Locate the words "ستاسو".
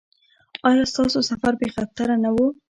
0.91-1.19